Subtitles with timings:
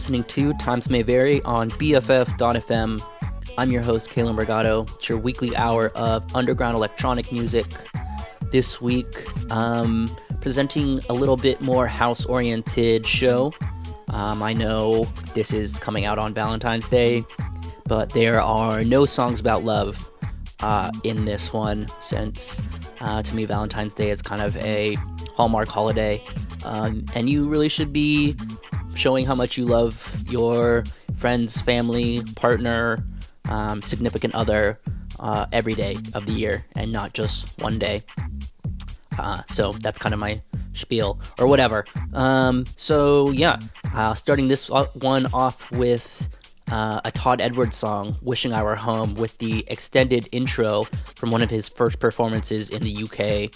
[0.00, 3.02] Listening to Times May Vary on BFF.fm.
[3.58, 4.90] I'm your host, Kalen Brigado.
[4.94, 7.66] It's your weekly hour of underground electronic music.
[8.50, 9.14] This week,
[9.52, 10.08] um,
[10.40, 13.52] presenting a little bit more house oriented show.
[14.08, 17.22] Um, I know this is coming out on Valentine's Day,
[17.84, 20.10] but there are no songs about love
[20.60, 22.62] uh, in this one, since
[23.00, 24.94] uh, to me, Valentine's Day is kind of a
[25.34, 26.24] Hallmark holiday.
[26.64, 28.34] Um, and you really should be
[28.94, 30.84] showing how much you love your
[31.14, 33.04] friends, family, partner,
[33.48, 34.78] um, significant other
[35.18, 38.02] uh, every day of the year and not just one day.
[39.18, 40.40] Uh, so that's kind of my
[40.72, 41.84] spiel or whatever.
[42.14, 43.58] Um, so yeah,
[43.94, 46.28] uh, starting this one off with
[46.70, 50.84] uh, a Todd Edwards song, Wishing I Were Home, with the extended intro
[51.16, 53.52] from one of his first performances in the UK,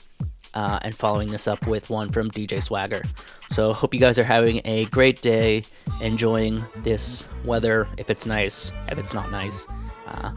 [0.54, 3.02] uh, and following this up with one from DJ Swagger.
[3.50, 5.62] So, hope you guys are having a great day,
[6.00, 9.66] enjoying this weather if it's nice, if it's not nice,
[10.06, 10.32] uh,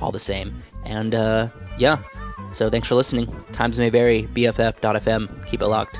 [0.00, 0.62] all the same.
[0.84, 2.02] And uh, yeah,
[2.52, 3.34] so thanks for listening.
[3.52, 5.46] Times may vary, BFF.fm.
[5.46, 5.98] Keep it locked.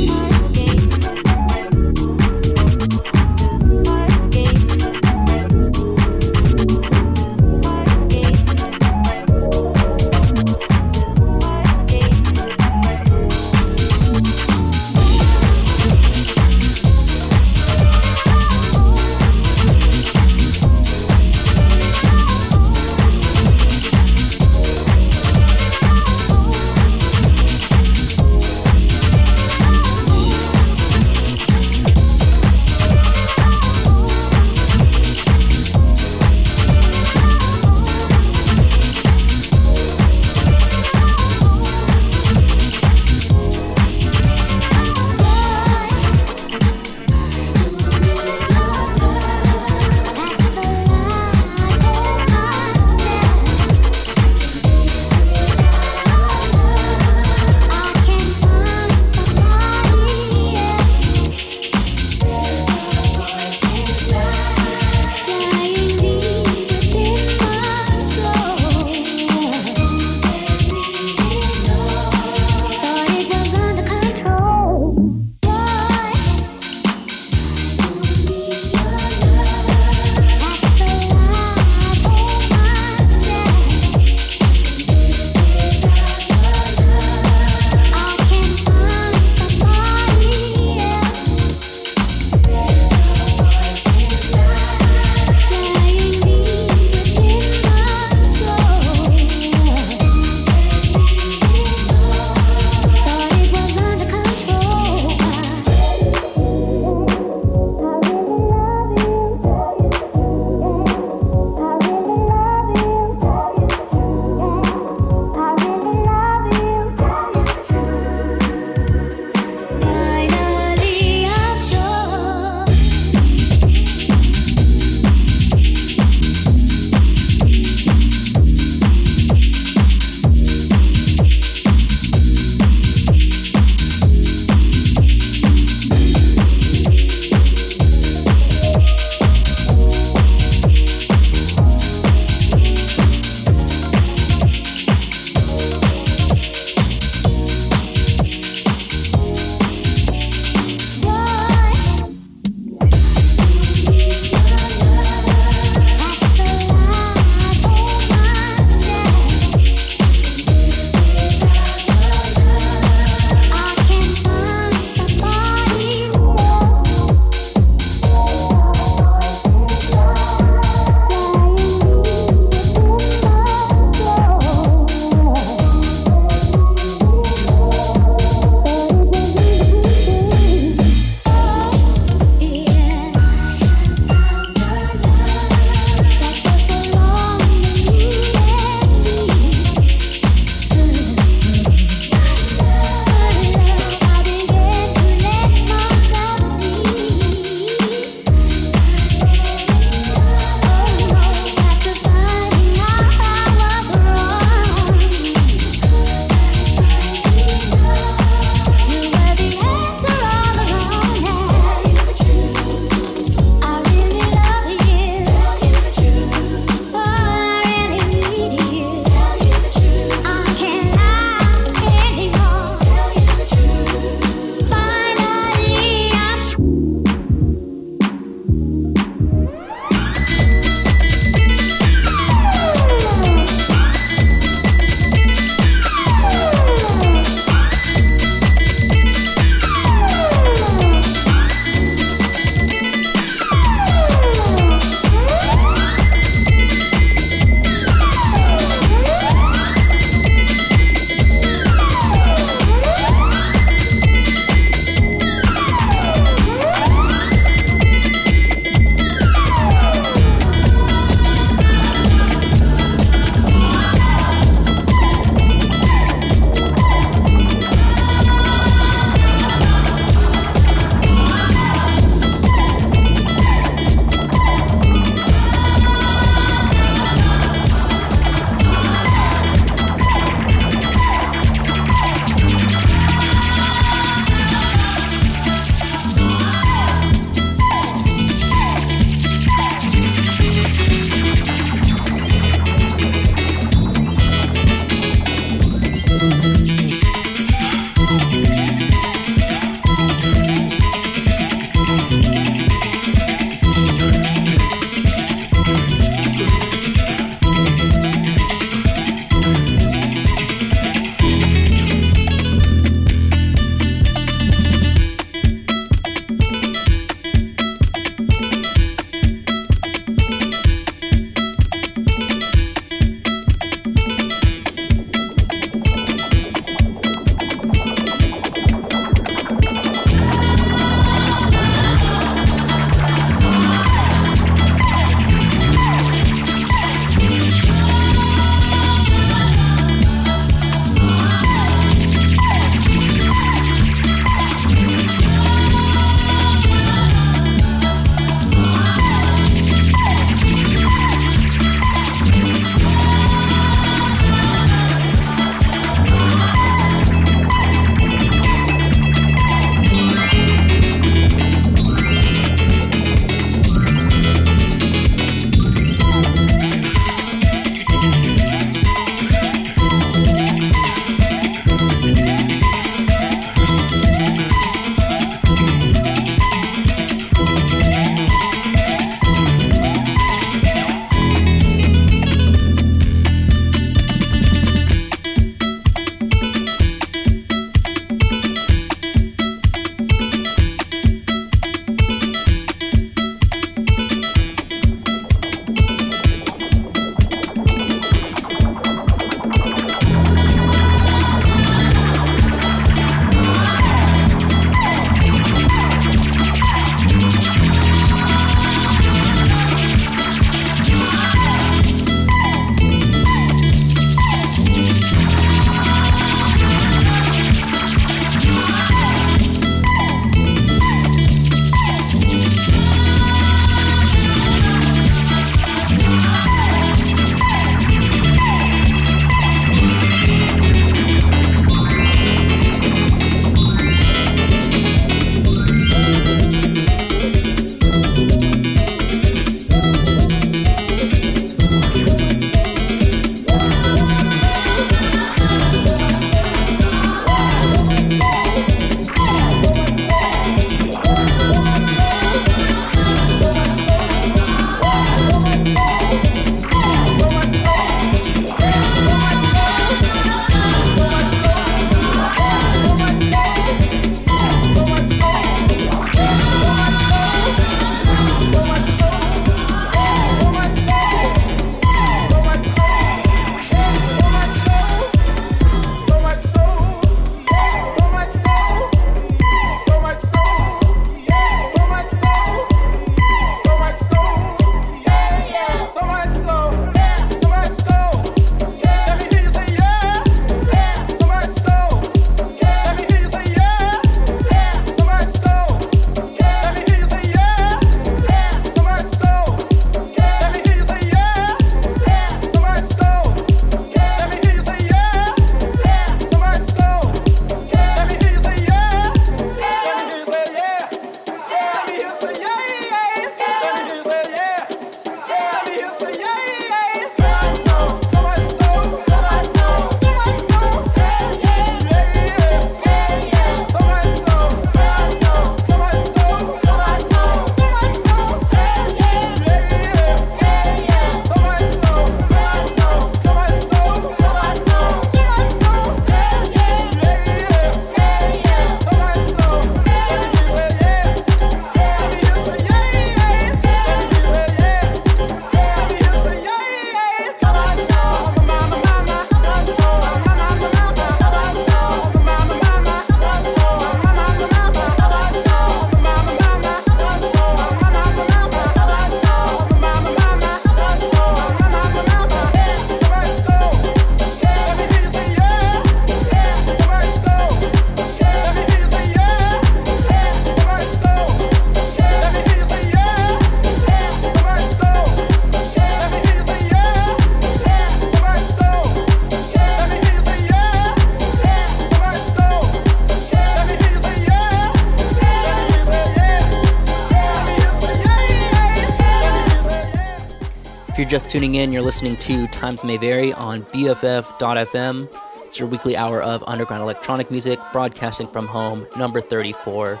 [591.42, 595.08] Tuning in, you're listening to Times May Vary on BFF.FM.
[595.44, 600.00] It's your weekly hour of underground electronic music, broadcasting from home, number 34.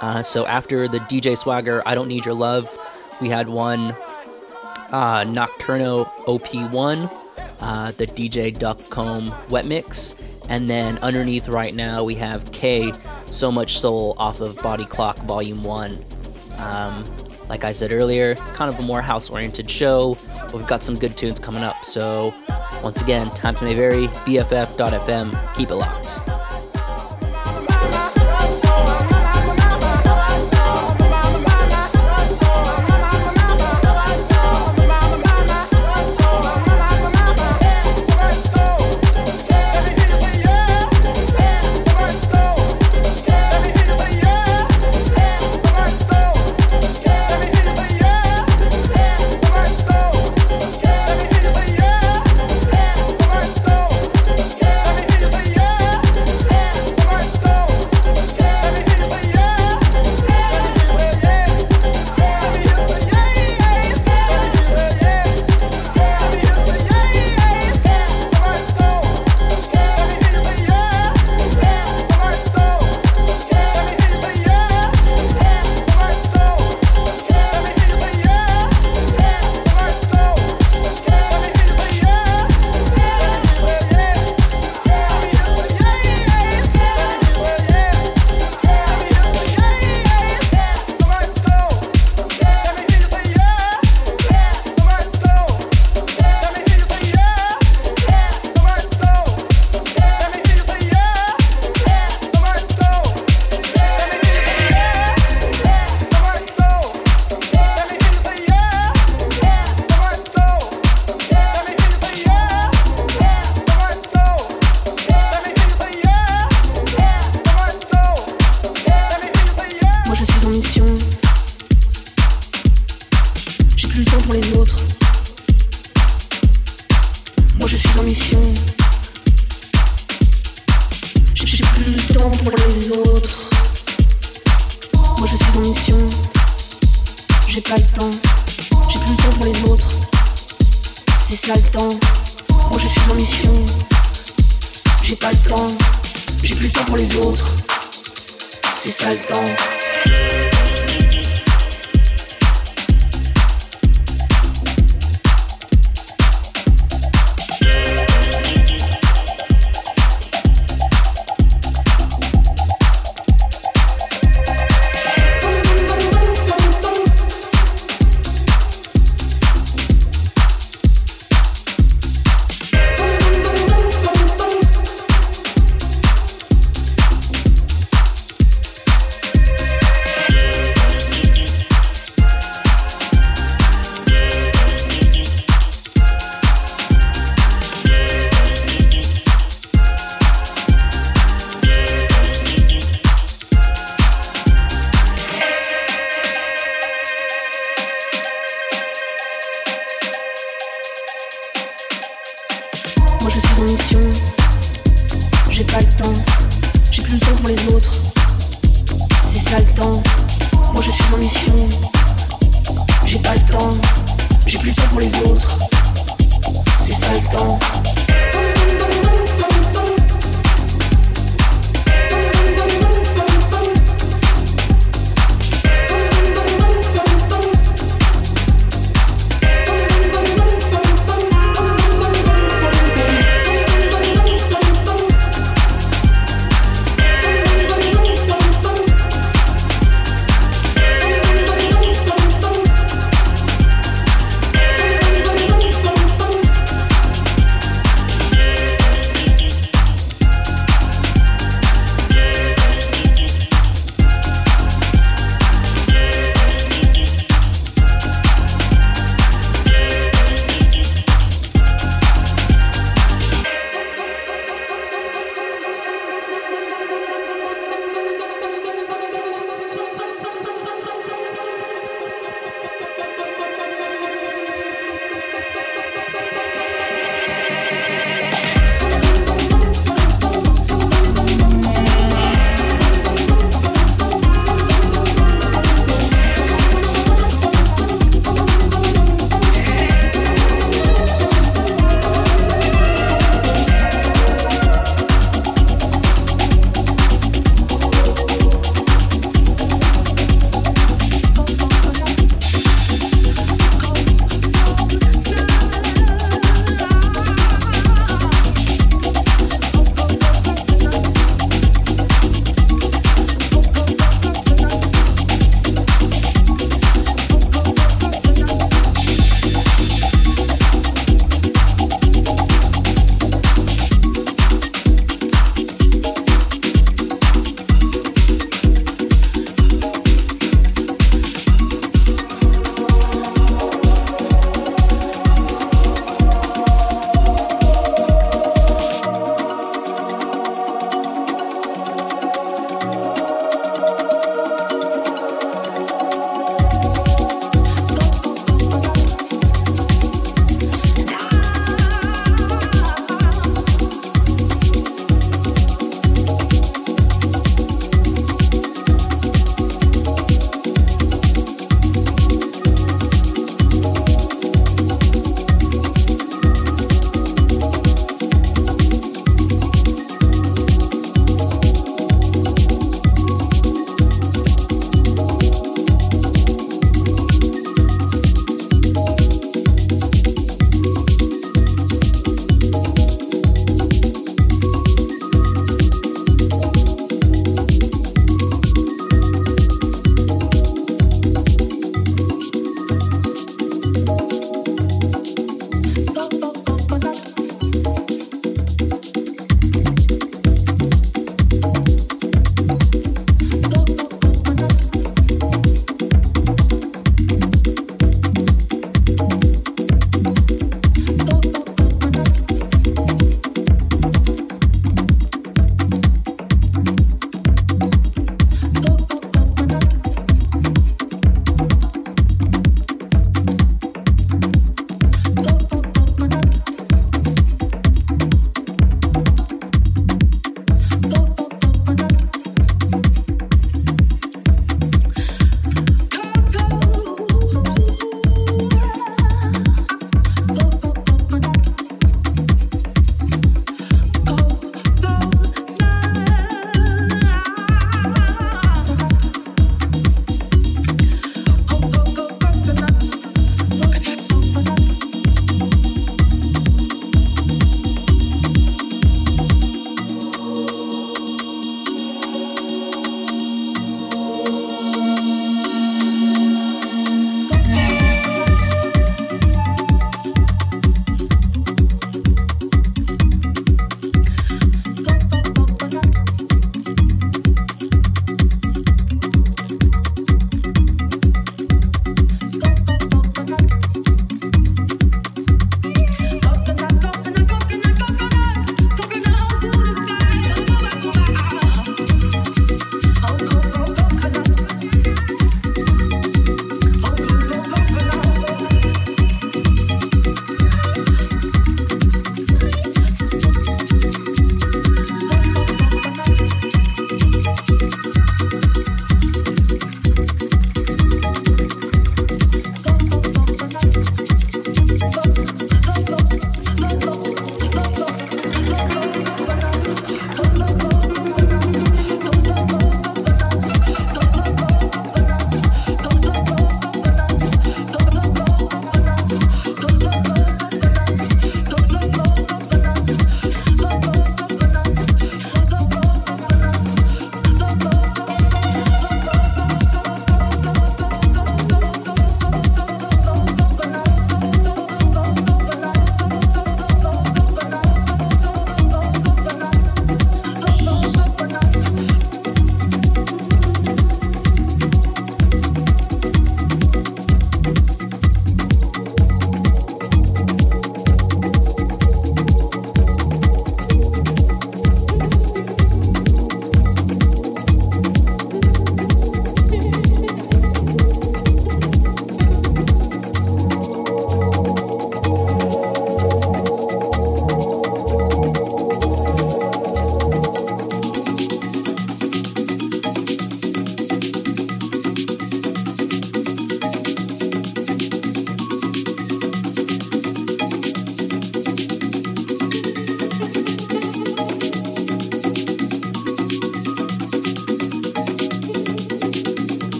[0.00, 2.76] Uh, so after the DJ Swagger, I Don't Need Your Love,
[3.20, 3.94] we had one
[4.90, 7.08] uh, Nocturno OP1,
[7.60, 10.16] uh, the DJ Duckcomb Wet Mix,
[10.48, 12.92] and then underneath right now we have Kaye,
[13.26, 16.04] So Much Soul off of Body Clock Volume 1.
[16.56, 17.04] Um,
[17.50, 20.94] like I said earlier, kind of a more house oriented show, but we've got some
[20.94, 21.84] good tunes coming up.
[21.84, 22.32] So,
[22.82, 26.29] once again, times may vary, BFF.FM, keep it locked.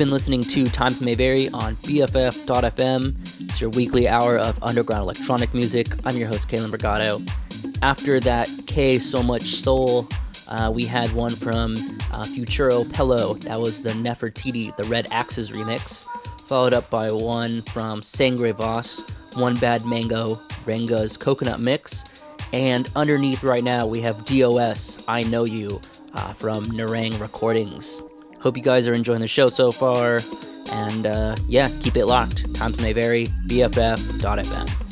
[0.00, 3.50] Been listening to Times May Vary on BFF.FM.
[3.50, 5.88] It's your weekly hour of underground electronic music.
[6.06, 7.22] I'm your host, Kalen Brigado.
[7.82, 10.08] After that Kaye So Much Soul,
[10.48, 11.76] uh, we had one from
[12.12, 13.34] uh, Futuro Pelo.
[13.34, 16.06] That was the Nefertiti, the Red Axes remix.
[16.46, 19.02] Followed up by one from Sangre Voss,
[19.34, 22.06] One Bad Mango, Ranga's Coconut Mix.
[22.54, 25.78] And underneath right now, we have DOS, I Know You,
[26.14, 28.00] uh, from Nerang Recordings.
[28.40, 30.20] Hope you guys are enjoying the show so far.
[30.72, 32.52] And uh, yeah, keep it locked.
[32.54, 33.26] Times may vary.
[33.46, 34.89] BFF.fm.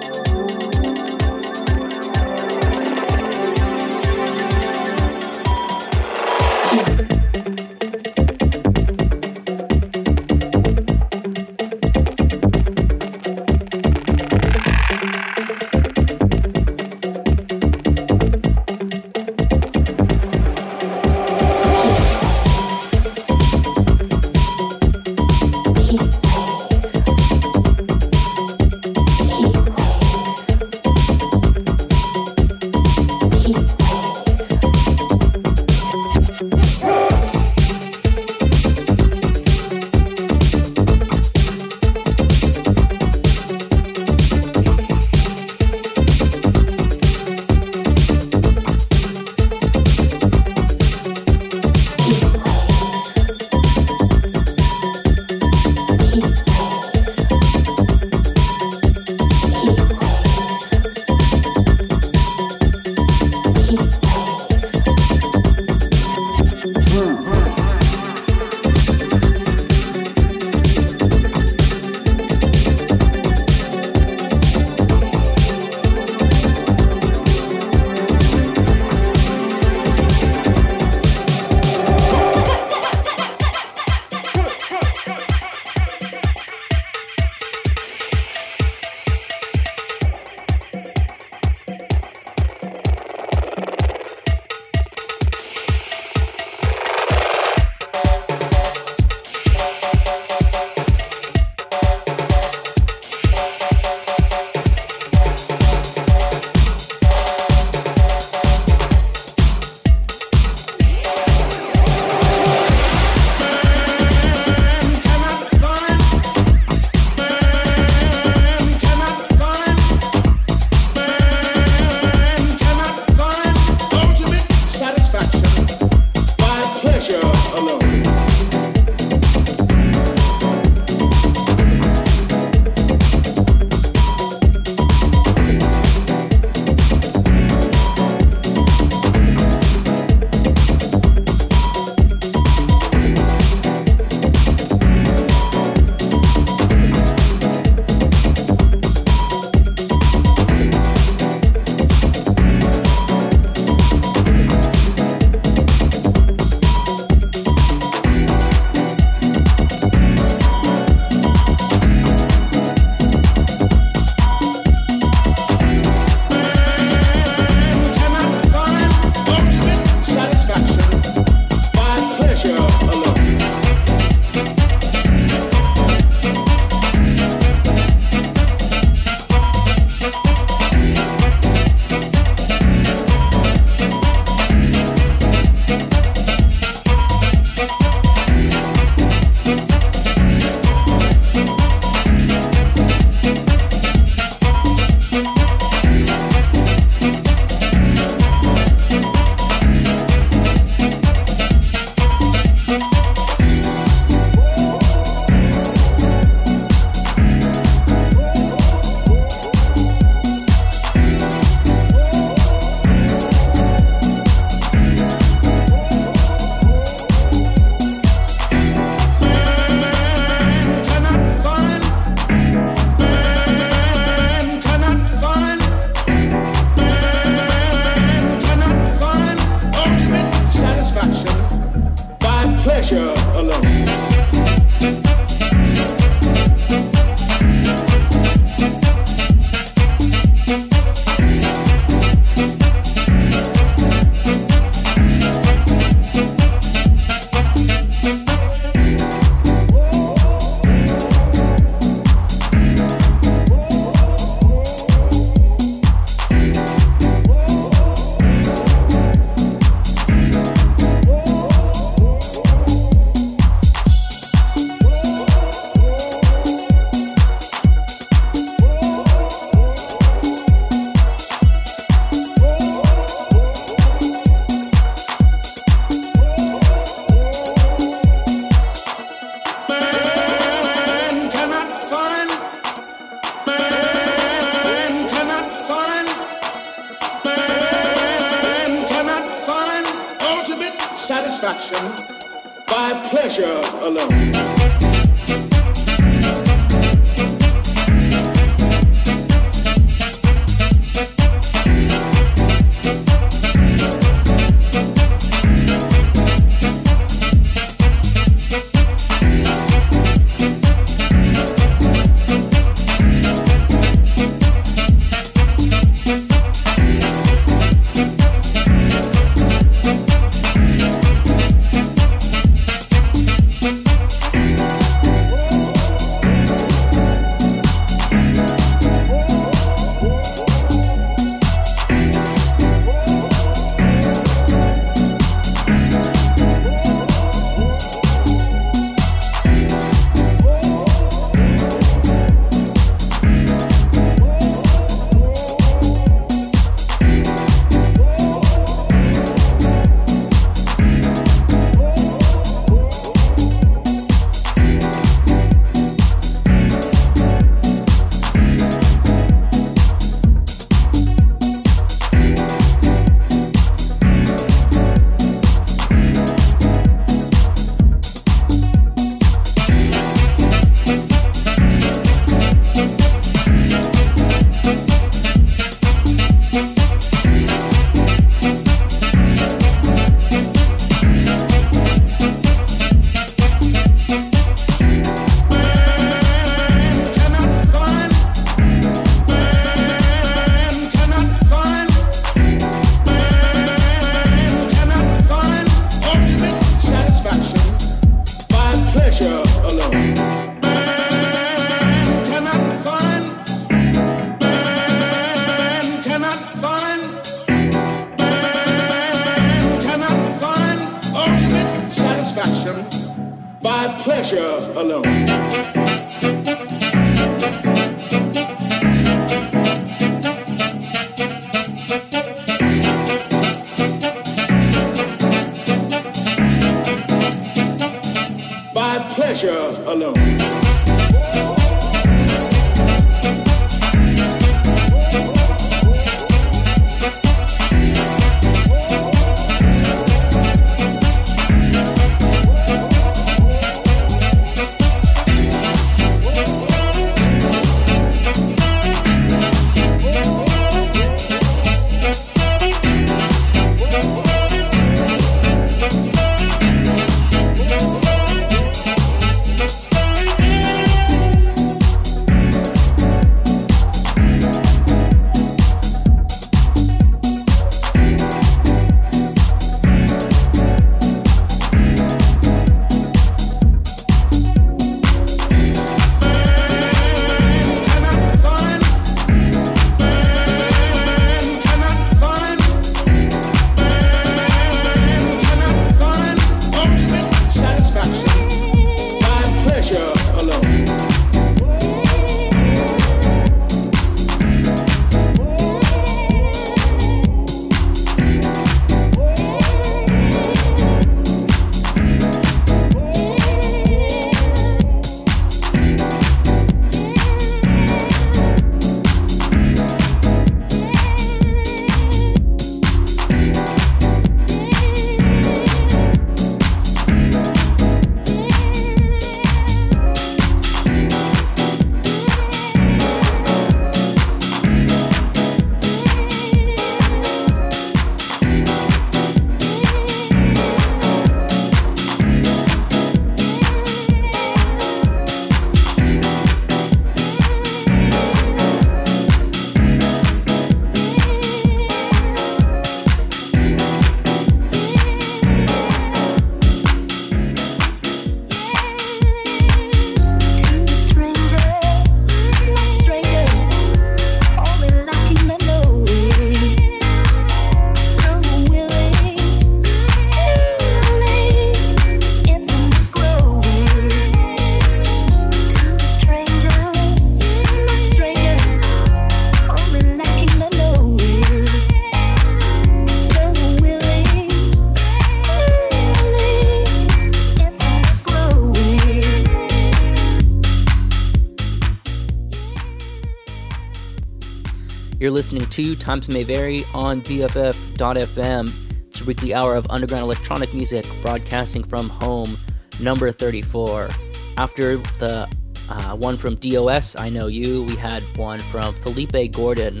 [585.20, 588.72] You're listening to Times May Vary on BFF.fm.
[589.06, 592.56] It's a weekly hour of underground electronic music broadcasting from home,
[593.00, 594.08] number 34.
[594.56, 595.46] After the
[595.90, 600.00] uh, one from DOS, I Know You, we had one from Felipe Gordon.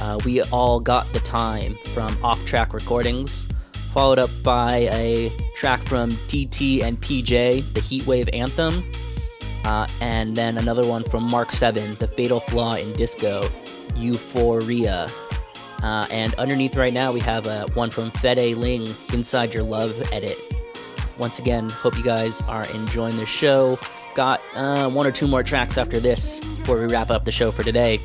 [0.00, 3.48] Uh, we all got the time from Off Track Recordings,
[3.92, 8.84] followed up by a track from DT and PJ, the Heatwave Anthem,
[9.64, 13.50] uh, and then another one from Mark 7, The Fatal Flaw in Disco,
[13.98, 15.10] Euphoria.
[15.82, 20.00] Uh, and underneath right now, we have uh, one from Fede Ling, Inside Your Love
[20.12, 20.38] edit.
[21.18, 23.78] Once again, hope you guys are enjoying the show.
[24.14, 27.50] Got uh, one or two more tracks after this before we wrap up the show
[27.50, 28.00] for today.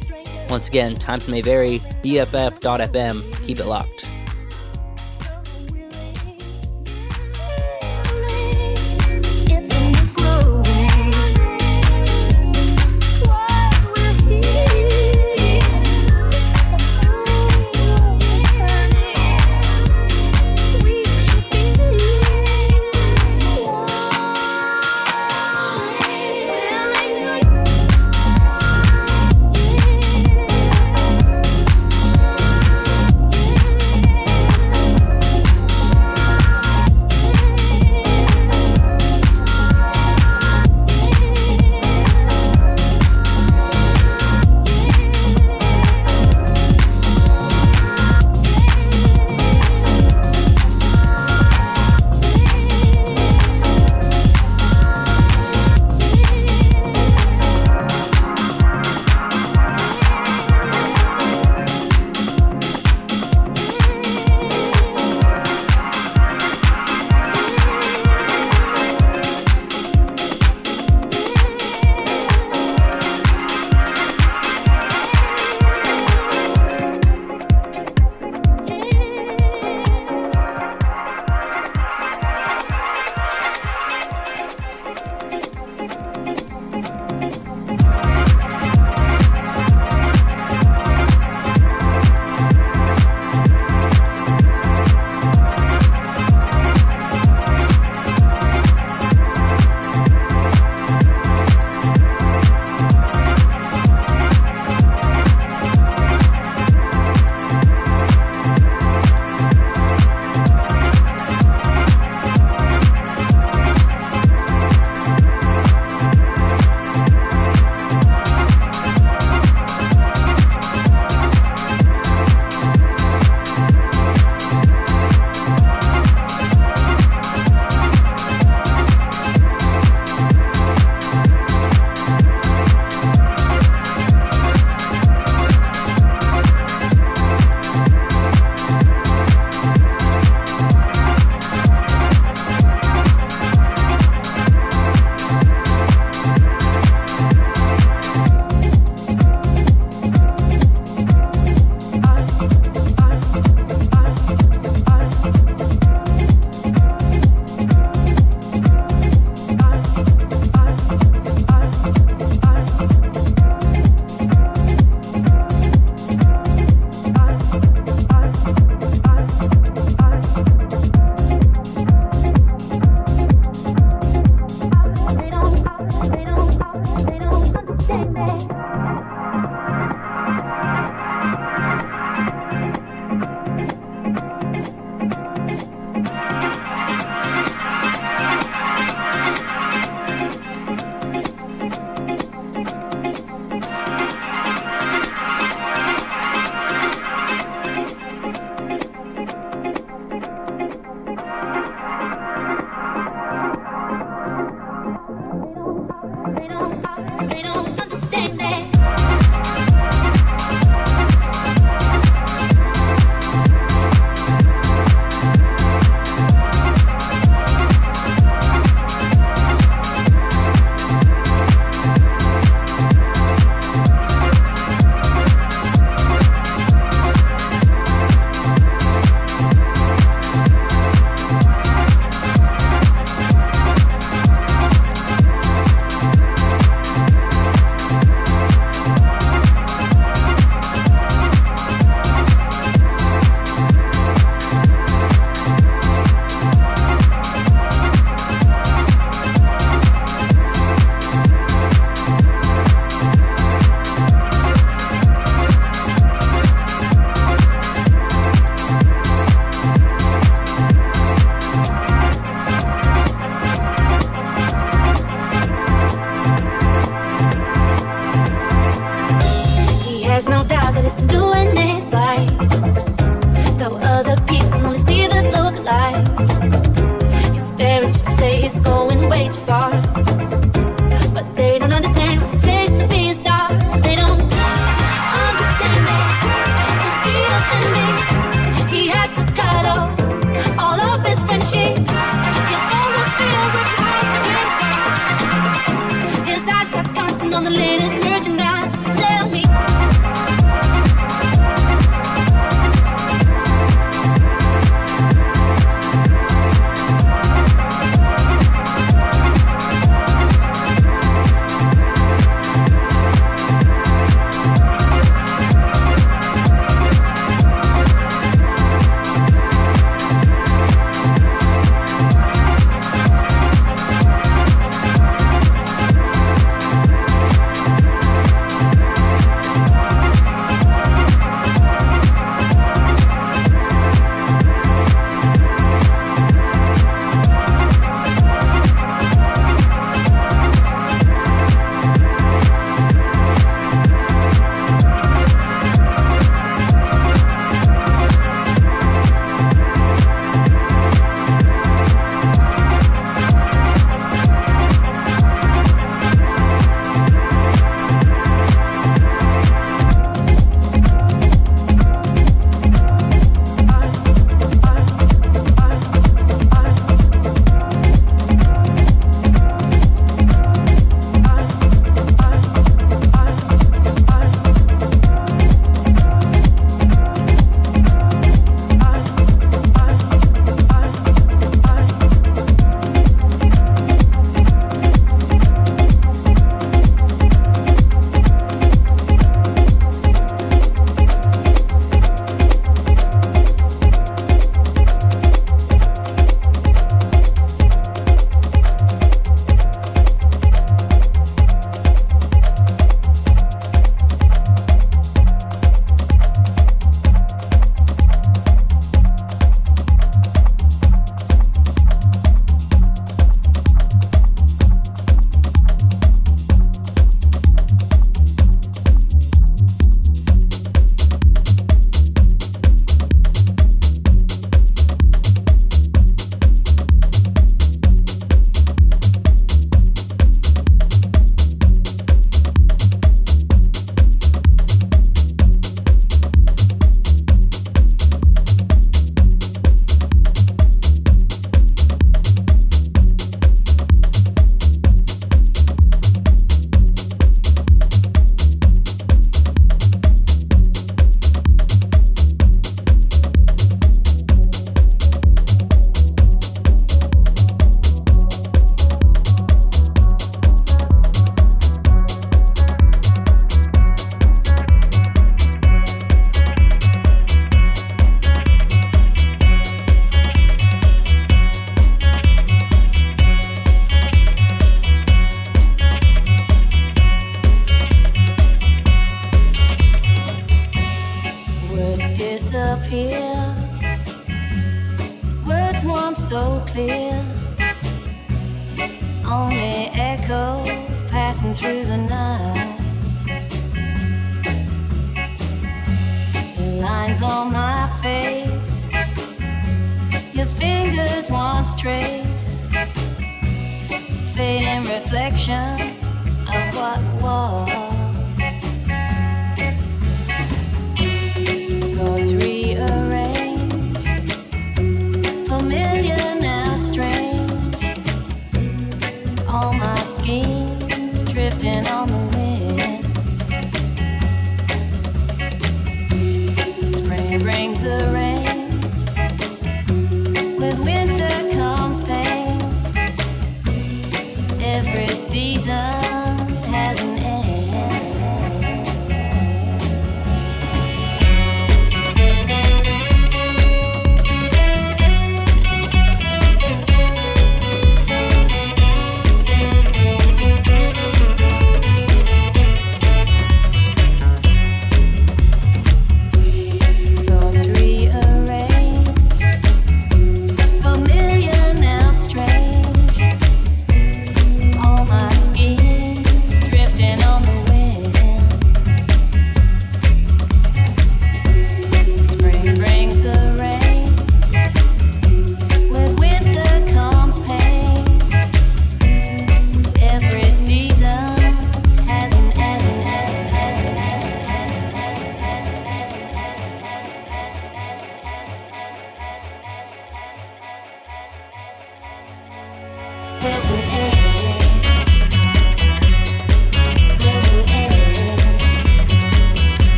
[0.49, 1.79] Once again, times may vary.
[2.03, 3.45] BFF.FM.
[3.45, 4.12] Keep it locked.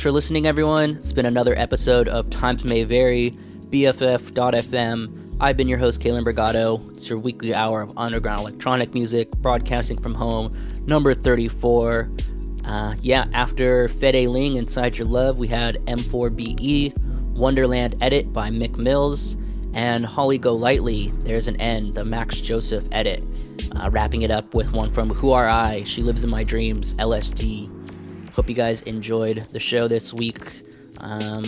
[0.00, 0.92] Thanks for listening, everyone.
[0.92, 3.32] It's been another episode of Times May Vary,
[3.68, 5.36] BFF.FM.
[5.42, 6.88] I've been your host, Kalen Brigado.
[6.92, 10.52] It's your weekly hour of underground electronic music, broadcasting from home,
[10.86, 12.08] number 34.
[12.64, 16.96] Uh, yeah, after Fede Ling, Inside Your Love, we had M4BE,
[17.34, 19.36] Wonderland Edit by Mic Mills,
[19.74, 23.22] and Holly Golightly, There's an End, the Max Josef edit.
[23.76, 25.84] Uh, wrapping it up with one from Whoarei?
[25.84, 27.79] She Lives in My Dreams, LSD.
[28.34, 30.62] Hope you guys enjoyed the show this week.
[31.00, 31.44] Um,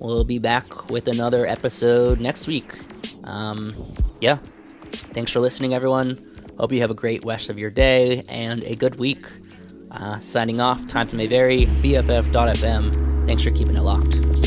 [0.00, 2.72] we'll be back with another episode next week.
[3.24, 3.74] Um,
[4.20, 4.38] yeah.
[5.14, 6.18] Thanks for listening, everyone.
[6.58, 9.22] Hope you have a great rest of your day and a good week.
[9.90, 13.26] Uh, signing off, times may vary, BFF.FM.
[13.26, 14.41] Thanks for keeping it locked.